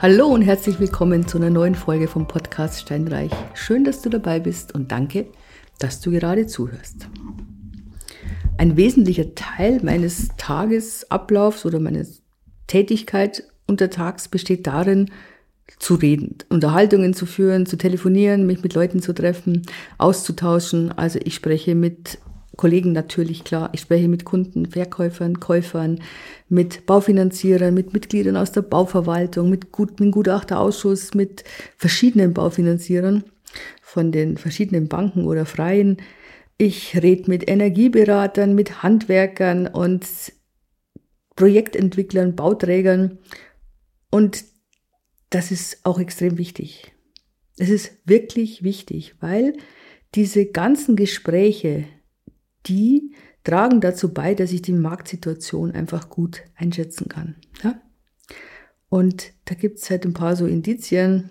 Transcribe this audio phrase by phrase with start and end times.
[0.00, 3.32] Hallo und herzlich willkommen zu einer neuen Folge vom Podcast Steinreich.
[3.54, 5.26] Schön, dass du dabei bist und danke,
[5.80, 7.08] dass du gerade zuhörst.
[8.58, 12.04] Ein wesentlicher Teil meines Tagesablaufs oder meiner
[12.68, 15.10] Tätigkeit untertags besteht darin,
[15.80, 19.62] zu reden, Unterhaltungen zu führen, zu telefonieren, mich mit Leuten zu treffen,
[19.98, 20.96] auszutauschen.
[20.96, 22.20] Also ich spreche mit
[22.58, 23.70] Kollegen natürlich klar.
[23.72, 26.00] Ich spreche mit Kunden, Verkäufern, Käufern,
[26.48, 31.44] mit Baufinanzierern, mit Mitgliedern aus der Bauverwaltung, mit, Gut, mit Gutachterausschuss, mit
[31.76, 33.24] verschiedenen Baufinanzierern
[33.80, 35.98] von den verschiedenen Banken oder Freien.
[36.58, 40.04] Ich rede mit Energieberatern, mit Handwerkern und
[41.36, 43.18] Projektentwicklern, Bauträgern.
[44.10, 44.44] Und
[45.30, 46.92] das ist auch extrem wichtig.
[47.56, 49.54] Es ist wirklich wichtig, weil
[50.16, 51.84] diese ganzen Gespräche,
[52.66, 53.12] die
[53.44, 57.36] tragen dazu bei, dass ich die Marktsituation einfach gut einschätzen kann.
[57.62, 57.80] Ja?
[58.88, 61.30] Und da gibt es halt ein paar so Indizien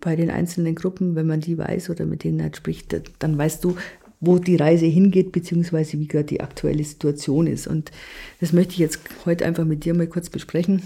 [0.00, 3.64] bei den einzelnen Gruppen, wenn man die weiß oder mit denen halt spricht, dann weißt
[3.64, 3.76] du,
[4.20, 7.66] wo die Reise hingeht, beziehungsweise wie gerade die aktuelle Situation ist.
[7.66, 7.92] Und
[8.40, 10.82] das möchte ich jetzt heute einfach mit dir mal kurz besprechen.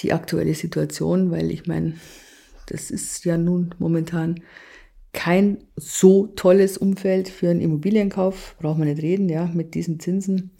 [0.00, 1.94] Die aktuelle Situation, weil ich meine,
[2.66, 4.40] das ist ja nun momentan
[5.12, 10.50] kein so tolles Umfeld für einen Immobilienkauf, braucht man nicht reden, ja, mit diesen Zinsen.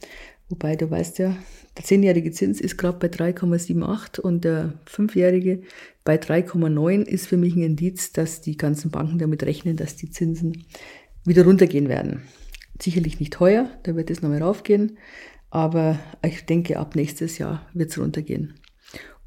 [0.48, 1.36] Wobei du weißt ja,
[1.76, 5.62] der zehnjährige Zins ist gerade bei 3,78 und der fünfjährige
[6.04, 10.10] bei 3,9 ist für mich ein Indiz, dass die ganzen Banken damit rechnen, dass die
[10.10, 10.64] Zinsen
[11.24, 12.22] wieder runtergehen werden.
[12.80, 14.98] Sicherlich nicht teuer, da wird es nochmal raufgehen,
[15.50, 18.54] aber ich denke, ab nächstes Jahr wird es runtergehen.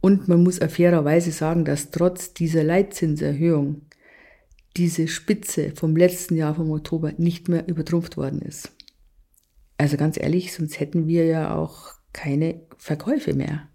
[0.01, 3.83] Und man muss fairerweise sagen, dass trotz dieser Leitzinserhöhung
[4.77, 8.71] diese Spitze vom letzten Jahr, vom Oktober, nicht mehr übertrumpft worden ist.
[9.77, 13.67] Also ganz ehrlich, sonst hätten wir ja auch keine Verkäufe mehr.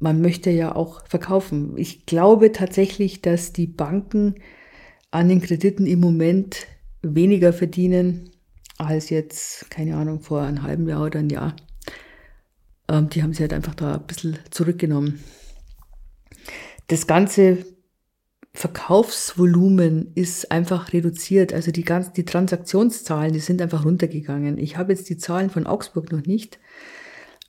[0.00, 1.76] Man möchte ja auch verkaufen.
[1.76, 4.36] Ich glaube tatsächlich, dass die Banken
[5.10, 6.66] an den Krediten im Moment
[7.02, 8.30] weniger verdienen
[8.76, 11.56] als jetzt, keine Ahnung, vor einem halben Jahr oder ein Jahr.
[12.88, 15.20] Ähm, die haben sie halt einfach da ein bisschen zurückgenommen.
[16.86, 17.64] Das Ganze
[18.58, 21.54] Verkaufsvolumen ist einfach reduziert.
[21.54, 24.58] Also die ganzen, die Transaktionszahlen, die sind einfach runtergegangen.
[24.58, 26.58] Ich habe jetzt die Zahlen von Augsburg noch nicht.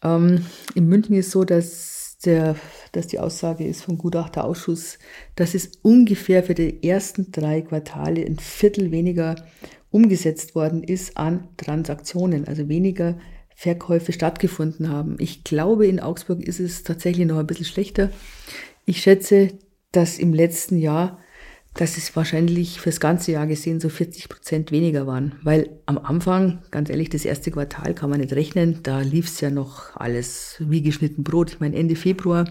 [0.04, 2.56] Ähm, in München ist so, dass der,
[2.92, 5.00] dass die Aussage ist vom Gutachterausschuss,
[5.34, 9.34] dass es ungefähr für die ersten drei Quartale ein Viertel weniger
[9.90, 13.18] umgesetzt worden ist an Transaktionen, also weniger
[13.56, 15.16] Verkäufe stattgefunden haben.
[15.18, 18.12] Ich glaube, in Augsburg ist es tatsächlich noch ein bisschen schlechter.
[18.86, 19.58] Ich schätze,
[19.92, 21.20] dass im letzten Jahr,
[21.76, 25.36] dass es wahrscheinlich fürs ganze Jahr gesehen so 40 Prozent weniger waren.
[25.44, 29.42] Weil am Anfang, ganz ehrlich, das erste Quartal kann man nicht rechnen, da lief es
[29.42, 31.52] ja noch alles wie geschnitten Brot.
[31.52, 32.46] Ich meine, Ende Februar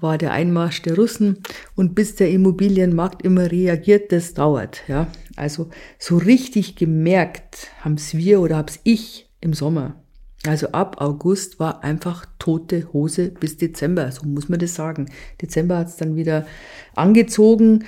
[0.00, 1.42] war der Einmarsch der Russen
[1.74, 4.82] und bis der Immobilienmarkt immer reagiert, das dauert.
[4.88, 10.02] Ja, also so richtig gemerkt haben es wir oder hab's ich im Sommer.
[10.46, 15.10] Also ab August war einfach tote Hose bis Dezember, so muss man das sagen.
[15.42, 16.46] Dezember hat es dann wieder
[16.94, 17.84] angezogen,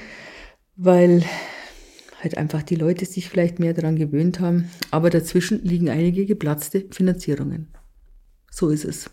[0.76, 1.24] weil
[2.22, 4.68] halt einfach die Leute sich vielleicht mehr daran gewöhnt haben.
[4.90, 7.68] Aber dazwischen liegen einige geplatzte Finanzierungen.
[8.50, 9.10] So ist es.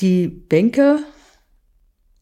[0.00, 1.00] Die Banker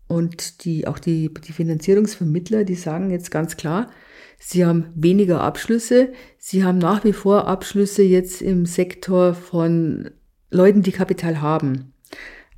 [0.08, 3.90] und die, auch die, die Finanzierungsvermittler, die sagen jetzt ganz klar,
[4.38, 6.12] Sie haben weniger Abschlüsse.
[6.38, 10.10] Sie haben nach wie vor Abschlüsse jetzt im Sektor von
[10.50, 11.92] Leuten, die Kapital haben.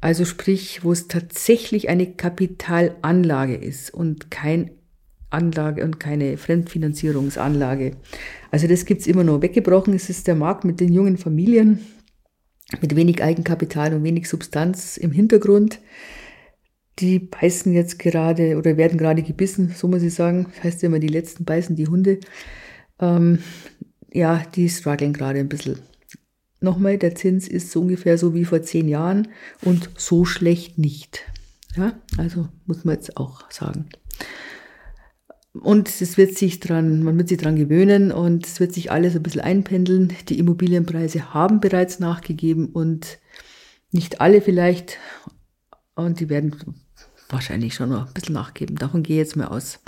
[0.00, 4.70] Also sprich, wo es tatsächlich eine Kapitalanlage ist und kein
[5.30, 7.96] Anlage und keine Fremdfinanzierungsanlage.
[8.50, 9.94] Also das gibt's immer nur weggebrochen.
[9.94, 11.80] Es ist der Markt mit den jungen Familien,
[12.80, 15.80] mit wenig Eigenkapital und wenig Substanz im Hintergrund
[17.00, 20.46] die beißen jetzt gerade oder werden gerade gebissen, so muss ich sagen.
[20.54, 22.18] Das heißt immer, die letzten beißen die Hunde.
[22.98, 23.38] Ähm,
[24.12, 25.78] ja, die strugglen gerade ein bisschen.
[26.60, 29.28] Nochmal, der Zins ist so ungefähr so wie vor zehn Jahren
[29.62, 31.22] und so schlecht nicht.
[31.76, 33.88] Ja, also muss man jetzt auch sagen.
[35.52, 39.14] Und es wird sich dran, man wird sich dran gewöhnen und es wird sich alles
[39.14, 40.12] ein bisschen einpendeln.
[40.28, 43.18] Die Immobilienpreise haben bereits nachgegeben und
[43.90, 44.98] nicht alle vielleicht.
[45.94, 46.56] Und die werden
[47.28, 48.76] wahrscheinlich schon noch ein bisschen nachgeben.
[48.76, 49.80] Davon gehe ich jetzt mal aus.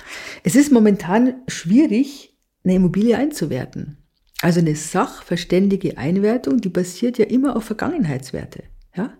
[0.44, 3.96] Es ist momentan schwierig, eine Immobilie einzuwerten.
[4.42, 8.64] Also eine sachverständige Einwertung, die basiert ja immer auf Vergangenheitswerte.
[8.96, 9.12] Ja?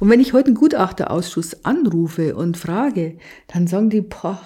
[0.00, 4.40] Und wenn ich heute einen Gutachterausschuss anrufe und frage, dann sagen die, boah,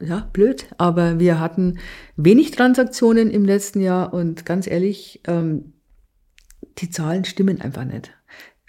[0.00, 1.78] ja, blöd, aber wir hatten
[2.16, 5.72] wenig Transaktionen im letzten Jahr und ganz ehrlich, ähm,
[6.78, 8.12] die Zahlen stimmen einfach nicht.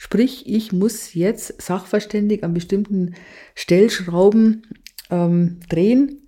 [0.04, 3.14] Sprich, ich muss jetzt sachverständig an bestimmten
[3.54, 4.66] Stellschrauben
[5.12, 6.28] ähm, drehen,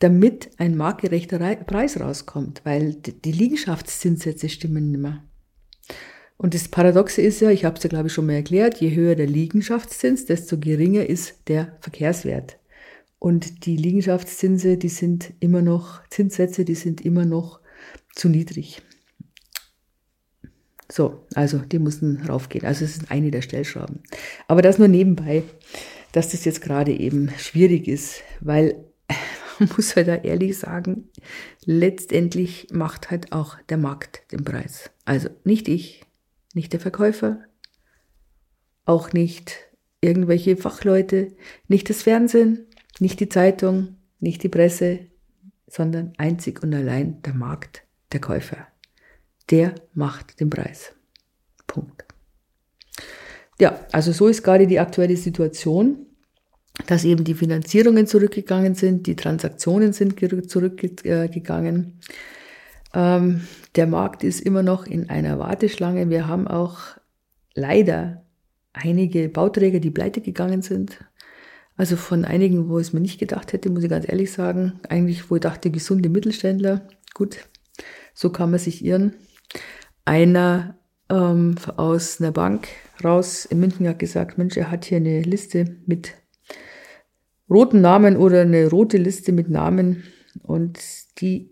[0.00, 5.22] damit ein marktgerechter Preis rauskommt, weil die Liegenschaftszinssätze stimmen nicht mehr.
[6.38, 8.96] Und das Paradoxe ist ja, ich habe es ja glaube ich schon mal erklärt, je
[8.96, 12.58] höher der Liegenschaftszins, desto geringer ist der Verkehrswert.
[13.20, 17.60] Und die Liegenschaftszinse, die sind immer noch, Zinssätze, die sind immer noch
[18.12, 18.82] zu niedrig.
[20.94, 22.64] So, also die müssen raufgehen.
[22.64, 23.98] Also es ist eine der Stellschrauben.
[24.46, 25.42] Aber das nur nebenbei,
[26.12, 28.76] dass das jetzt gerade eben schwierig ist, weil
[29.58, 31.08] man muss halt da ehrlich sagen,
[31.64, 34.92] letztendlich macht halt auch der Markt den Preis.
[35.04, 36.04] Also nicht ich,
[36.54, 37.40] nicht der Verkäufer,
[38.84, 39.66] auch nicht
[40.00, 41.32] irgendwelche Fachleute,
[41.66, 42.66] nicht das Fernsehen,
[43.00, 45.00] nicht die Zeitung, nicht die Presse,
[45.66, 47.82] sondern einzig und allein der Markt,
[48.12, 48.68] der Käufer.
[49.50, 50.92] Der macht den Preis.
[51.66, 52.04] Punkt.
[53.60, 56.06] Ja, also so ist gerade die aktuelle Situation,
[56.86, 60.18] dass eben die Finanzierungen zurückgegangen sind, die Transaktionen sind
[60.50, 62.00] zurückgegangen.
[62.92, 63.42] Ähm,
[63.76, 66.10] der Markt ist immer noch in einer Warteschlange.
[66.10, 66.78] Wir haben auch
[67.54, 68.24] leider
[68.72, 70.98] einige Bauträger, die pleite gegangen sind.
[71.76, 74.80] Also von einigen, wo es mir nicht gedacht hätte, muss ich ganz ehrlich sagen.
[74.88, 76.86] Eigentlich, wo ich dachte, gesunde Mittelständler.
[77.14, 77.38] Gut,
[78.14, 79.14] so kann man sich irren.
[80.04, 80.78] Einer
[81.10, 82.68] ähm, aus einer Bank
[83.02, 86.12] raus in München hat gesagt, Mensch, er hat hier eine Liste mit
[87.50, 90.04] roten Namen oder eine rote Liste mit Namen
[90.42, 90.78] und
[91.18, 91.50] die,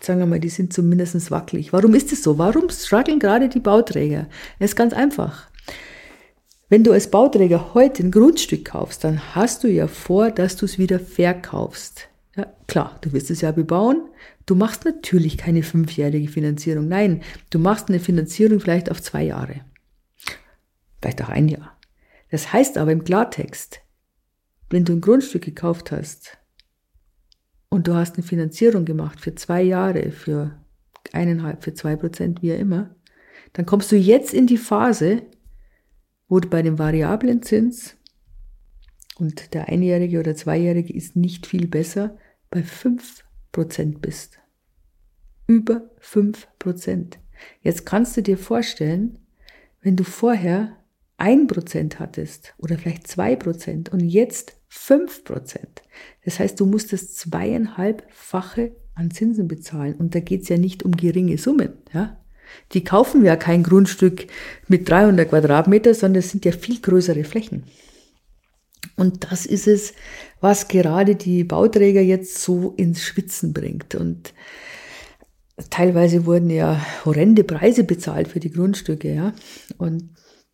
[0.00, 1.72] sagen wir mal, die sind zumindest wackelig.
[1.72, 2.38] Warum ist es so?
[2.38, 4.28] Warum strugglen gerade die Bauträger?
[4.58, 5.50] Es ist ganz einfach.
[6.68, 10.64] Wenn du als Bauträger heute ein Grundstück kaufst, dann hast du ja vor, dass du
[10.64, 12.08] es wieder verkaufst.
[12.36, 14.08] Ja, klar, du wirst es ja bebauen.
[14.46, 16.88] Du machst natürlich keine fünfjährige Finanzierung.
[16.88, 19.60] Nein, du machst eine Finanzierung vielleicht auf zwei Jahre.
[21.00, 21.78] Vielleicht auch ein Jahr.
[22.30, 23.80] Das heißt aber im Klartext,
[24.70, 26.38] wenn du ein Grundstück gekauft hast
[27.68, 30.58] und du hast eine Finanzierung gemacht für zwei Jahre, für
[31.12, 32.96] eineinhalb, für zwei Prozent, wie auch immer,
[33.52, 35.22] dann kommst du jetzt in die Phase,
[36.28, 37.96] wo du bei dem variablen Zins
[39.18, 42.16] und der einjährige oder zweijährige ist nicht viel besser,
[42.50, 44.40] bei 5% bist.
[45.46, 47.14] Über 5%.
[47.60, 49.18] Jetzt kannst du dir vorstellen,
[49.82, 50.76] wenn du vorher
[51.18, 55.58] 1% hattest oder vielleicht 2% und jetzt 5%.
[56.24, 59.94] Das heißt, du musst das zweieinhalbfache an Zinsen bezahlen.
[59.94, 61.74] Und da geht es ja nicht um geringe Summen.
[61.92, 62.18] Ja?
[62.72, 64.26] Die kaufen ja kein Grundstück
[64.68, 67.64] mit 300 Quadratmeter, sondern es sind ja viel größere Flächen.
[68.96, 69.94] Und das ist es,
[70.40, 73.94] was gerade die Bauträger jetzt so ins Schwitzen bringt.
[73.94, 74.34] Und
[75.70, 79.32] teilweise wurden ja horrende Preise bezahlt für die Grundstücke, ja.
[79.78, 80.10] Und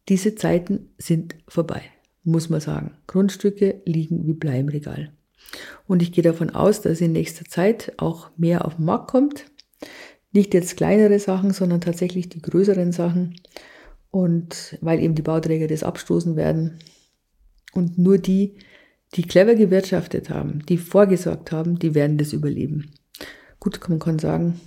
[0.09, 1.83] diese Zeiten sind vorbei,
[2.25, 2.97] muss man sagen.
[3.07, 5.13] Grundstücke liegen wie Blei im Regal.
[5.87, 9.47] Und ich gehe davon aus, dass in nächster Zeit auch mehr auf den Markt kommt.
[10.33, 13.37] Nicht jetzt kleinere Sachen, sondern tatsächlich die größeren Sachen.
[14.11, 16.79] Und weil eben die Bauträger das abstoßen werden.
[17.73, 18.57] Und nur die,
[19.15, 22.93] die clever gewirtschaftet haben, die vorgesorgt haben, die werden das überleben.
[23.59, 24.61] Gut, man kann sagen,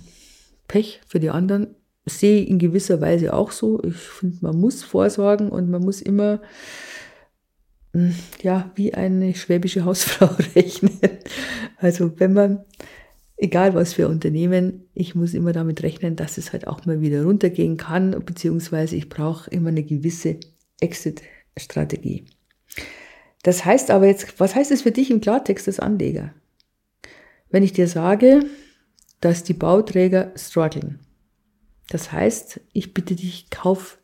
[0.68, 1.74] Pech für die anderen.
[2.06, 3.82] Sehe ich in gewisser Weise auch so.
[3.82, 6.42] Ich finde, man muss vorsorgen und man muss immer,
[7.92, 11.00] hm, ja, wie eine schwäbische Hausfrau rechnen.
[11.78, 12.64] Also wenn man
[13.36, 17.24] egal was für Unternehmen, ich muss immer damit rechnen, dass es halt auch mal wieder
[17.24, 20.38] runtergehen kann, beziehungsweise ich brauche immer eine gewisse
[20.80, 22.24] Exit-Strategie.
[23.44, 26.34] Das heißt aber jetzt, was heißt es für dich im Klartext als Anleger?
[27.50, 28.46] Wenn ich dir sage,
[29.20, 30.98] dass die Bauträger strugglen.
[31.90, 33.98] Das heißt, ich bitte dich, kauf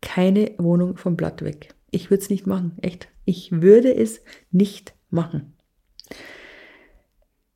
[0.00, 1.74] keine Wohnung vom Blatt weg.
[1.90, 3.08] Ich würde es nicht machen, echt.
[3.24, 4.20] Ich würde es
[4.52, 5.54] nicht machen.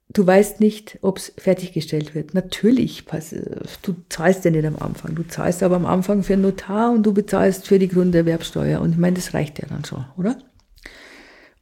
[0.09, 2.35] Du weißt nicht, ob es fertiggestellt wird.
[2.35, 3.05] Natürlich,
[3.83, 5.15] du zahlst ja nicht am Anfang.
[5.15, 8.81] Du zahlst aber am Anfang für einen Notar und du bezahlst für die Grunderwerbsteuer.
[8.81, 10.39] Und ich meine, das reicht ja dann schon, oder?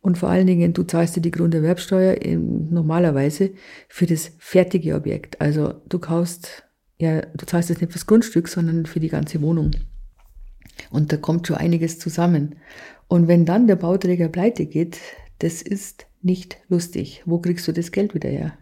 [0.07, 3.51] Und vor allen Dingen, du zahlst dir die Grunderwerbsteuer normalerweise
[3.89, 5.41] für das fertige Objekt.
[5.41, 6.63] Also du kaufst,
[6.97, 9.73] ja, du zahlst jetzt nicht fürs Grundstück, sondern für die ganze Wohnung.
[10.91, 12.55] Und da kommt schon einiges zusammen.
[13.09, 15.01] Und wenn dann der Bauträger pleite geht,
[15.41, 17.25] das ist nicht lustig.
[17.27, 18.57] Wo kriegst du das Geld wieder her?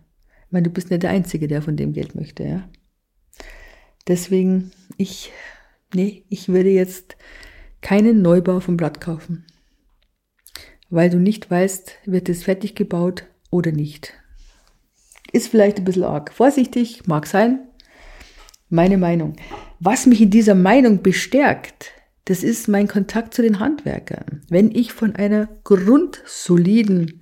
[0.47, 2.71] Ich meine, du bist nicht der Einzige, der von dem Geld möchte, ja.
[4.09, 5.31] Deswegen, ich,
[5.95, 7.19] nee, ich würde jetzt
[7.83, 9.45] keinen Neubau vom Blatt kaufen.
[10.91, 14.13] Weil du nicht weißt, wird es fertig gebaut oder nicht.
[15.33, 16.33] Ist vielleicht ein bisschen arg.
[16.33, 17.61] Vorsichtig, mag sein.
[18.69, 19.37] Meine Meinung.
[19.81, 21.93] Was mich in dieser Meinung bestärkt,
[22.27, 24.43] das ist mein Kontakt zu den Handwerkern.
[24.49, 27.21] Wenn ich von einer grundsoliden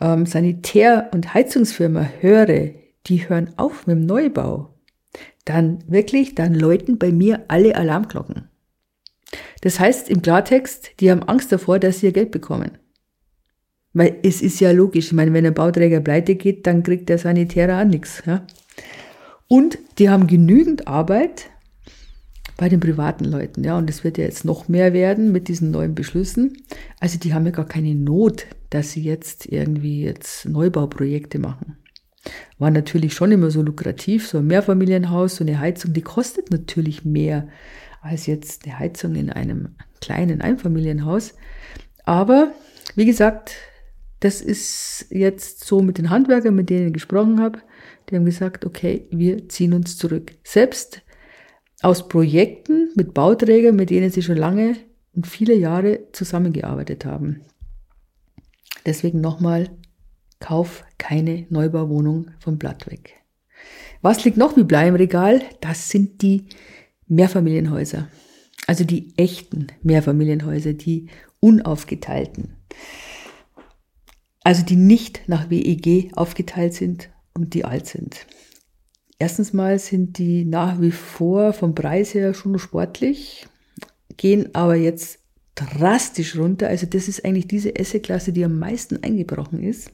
[0.00, 2.70] ähm, Sanitär- und Heizungsfirma höre,
[3.06, 4.74] die hören auf mit dem Neubau,
[5.44, 8.48] dann wirklich, dann läuten bei mir alle Alarmglocken.
[9.60, 12.78] Das heißt im Klartext, die haben Angst davor, dass sie ihr Geld bekommen.
[13.94, 17.18] Weil es ist ja logisch, ich meine, wenn ein Bauträger pleite geht, dann kriegt der
[17.18, 18.22] Sanitärer auch nichts.
[18.26, 18.46] Ja?
[19.48, 21.50] Und die haben genügend Arbeit
[22.56, 23.64] bei den privaten Leuten.
[23.64, 26.56] Ja, und es wird ja jetzt noch mehr werden mit diesen neuen Beschlüssen.
[27.00, 31.76] Also die haben ja gar keine Not, dass sie jetzt irgendwie jetzt Neubauprojekte machen.
[32.58, 37.04] War natürlich schon immer so lukrativ, so ein Mehrfamilienhaus, so eine Heizung, die kostet natürlich
[37.04, 37.48] mehr
[38.00, 41.34] als jetzt eine Heizung in einem kleinen Einfamilienhaus.
[42.04, 42.52] Aber
[42.94, 43.56] wie gesagt,
[44.24, 47.58] das ist jetzt so mit den Handwerkern, mit denen ich gesprochen habe.
[48.08, 50.32] Die haben gesagt, okay, wir ziehen uns zurück.
[50.44, 51.02] Selbst
[51.82, 54.76] aus Projekten mit Bauträgern, mit denen sie schon lange
[55.12, 57.40] und viele Jahre zusammengearbeitet haben.
[58.86, 59.70] Deswegen nochmal,
[60.38, 63.14] kauf keine Neubauwohnung vom Blatt weg.
[64.02, 65.42] Was liegt noch wie Blei im Regal?
[65.60, 66.44] Das sind die
[67.08, 68.08] Mehrfamilienhäuser.
[68.68, 71.08] Also die echten Mehrfamilienhäuser, die
[71.40, 72.56] unaufgeteilten.
[74.44, 78.26] Also die nicht nach WEG aufgeteilt sind und die alt sind.
[79.18, 83.46] Erstens mal sind die nach wie vor vom Preis her schon sportlich,
[84.16, 85.20] gehen aber jetzt
[85.54, 86.68] drastisch runter.
[86.68, 89.92] Also das ist eigentlich diese Esseklasse, die am meisten eingebrochen ist.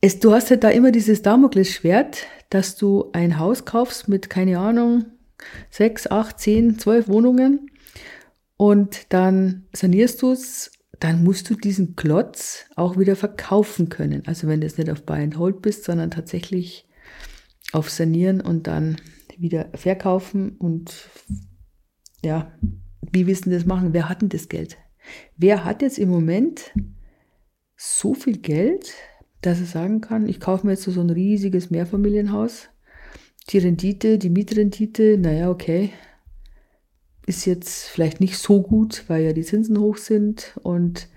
[0.00, 4.58] Es, du hast halt da immer dieses Damoklesschwert, dass du ein Haus kaufst mit, keine
[4.58, 5.04] Ahnung,
[5.70, 7.70] sechs, acht, zehn, zwölf Wohnungen
[8.56, 10.72] und dann sanierst du es,
[11.02, 14.22] dann musst du diesen Klotz auch wieder verkaufen können.
[14.26, 16.86] Also wenn du jetzt nicht auf Buy and Hold bist, sondern tatsächlich
[17.72, 18.96] auf Sanieren und dann
[19.36, 21.08] wieder verkaufen und
[22.22, 22.52] ja,
[23.10, 23.92] wie wissen das machen?
[23.92, 24.78] Wer hat denn das Geld?
[25.36, 26.70] Wer hat jetzt im Moment
[27.74, 28.92] so viel Geld,
[29.40, 32.68] dass er sagen kann, ich kaufe mir jetzt so ein riesiges Mehrfamilienhaus.
[33.48, 35.90] Die Rendite, die Mietrendite, naja, okay,
[37.26, 41.08] ist jetzt vielleicht nicht so gut, weil ja die Zinsen hoch sind und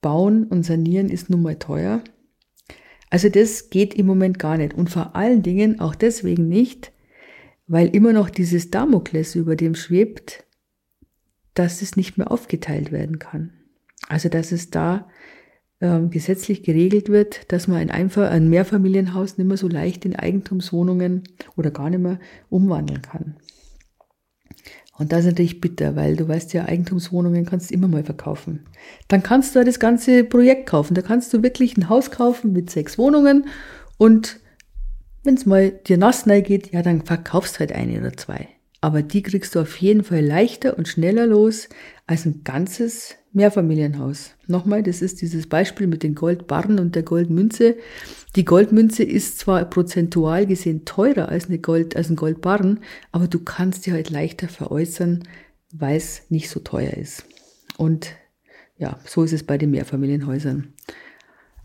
[0.00, 2.02] bauen und sanieren ist nun mal teuer.
[3.10, 4.74] Also das geht im Moment gar nicht.
[4.74, 6.92] Und vor allen Dingen auch deswegen nicht,
[7.66, 10.44] weil immer noch dieses Damokles über dem schwebt,
[11.54, 13.52] dass es nicht mehr aufgeteilt werden kann.
[14.08, 15.08] Also dass es da
[15.80, 20.16] ähm, gesetzlich geregelt wird, dass man ein, Einfach ein Mehrfamilienhaus nicht mehr so leicht in
[20.16, 21.24] Eigentumswohnungen
[21.56, 23.36] oder gar nicht mehr umwandeln kann.
[24.98, 28.66] Und das ist natürlich bitter, weil du weißt ja, Eigentumswohnungen kannst du immer mal verkaufen.
[29.08, 30.94] Dann kannst du das ganze Projekt kaufen.
[30.94, 33.46] Da kannst du wirklich ein Haus kaufen mit sechs Wohnungen
[33.98, 34.40] und
[35.24, 38.48] wenn es mal dir nass geht, ja, dann verkaufst halt eine oder zwei.
[38.80, 41.68] Aber die kriegst du auf jeden Fall leichter und schneller los
[42.06, 44.32] als ein ganzes Mehrfamilienhaus.
[44.46, 47.76] Nochmal, das ist dieses Beispiel mit den Goldbarren und der Goldmünze.
[48.36, 53.38] Die Goldmünze ist zwar prozentual gesehen teurer als, eine Gold, als ein Goldbarren, aber du
[53.38, 55.24] kannst sie halt leichter veräußern,
[55.72, 57.24] weil es nicht so teuer ist.
[57.78, 58.10] Und
[58.78, 60.72] ja, so ist es bei den Mehrfamilienhäusern.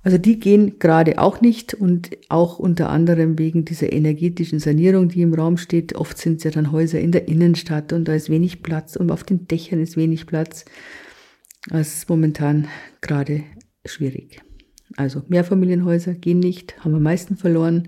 [0.04, 5.22] Also die gehen gerade auch nicht und auch unter anderem wegen dieser energetischen Sanierung, die
[5.22, 5.96] im Raum steht.
[5.96, 9.12] Oft sind es ja dann Häuser in der Innenstadt und da ist wenig Platz und
[9.12, 10.64] auf den Dächern ist wenig Platz.
[11.70, 12.68] Das ist momentan
[13.02, 13.44] gerade
[13.86, 14.42] schwierig.
[14.96, 17.88] Also Mehrfamilienhäuser gehen nicht, haben am meisten verloren.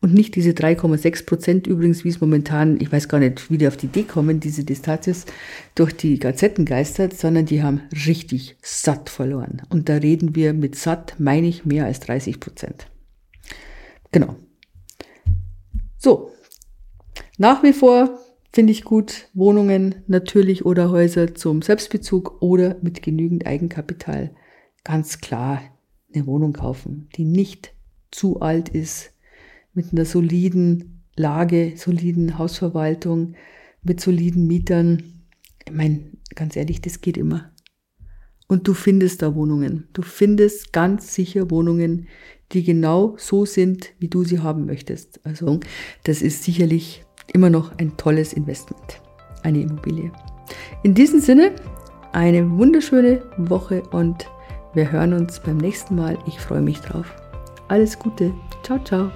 [0.00, 3.66] Und nicht diese 3,6 Prozent übrigens, wie es momentan, ich weiß gar nicht, wie die
[3.66, 5.26] auf die Idee kommen, diese Distanzes
[5.74, 9.62] durch die Gazetten geistert, sondern die haben richtig satt verloren.
[9.70, 12.86] Und da reden wir mit satt, meine ich, mehr als 30 Prozent.
[14.12, 14.36] Genau.
[15.98, 16.32] So.
[17.36, 18.20] Nach wie vor
[18.52, 24.34] finde ich gut Wohnungen natürlich oder Häuser zum Selbstbezug oder mit genügend Eigenkapital.
[24.84, 25.60] Ganz klar
[26.14, 27.74] eine Wohnung kaufen, die nicht
[28.10, 29.12] zu alt ist,
[29.74, 33.34] mit einer soliden Lage, soliden Hausverwaltung,
[33.82, 35.02] mit soliden Mietern.
[35.66, 37.52] Ich meine, ganz ehrlich, das geht immer.
[38.46, 39.88] Und du findest da Wohnungen.
[39.92, 42.08] Du findest ganz sicher Wohnungen,
[42.52, 45.20] die genau so sind, wie du sie haben möchtest.
[45.24, 45.60] Also
[46.04, 49.00] das ist sicherlich immer noch ein tolles Investment,
[49.42, 50.10] eine Immobilie.
[50.82, 51.52] In diesem Sinne,
[52.12, 54.26] eine wunderschöne Woche und
[54.74, 56.18] wir hören uns beim nächsten Mal.
[56.26, 57.14] Ich freue mich drauf.
[57.68, 58.32] Alles Gute.
[58.62, 59.10] Ciao, ciao.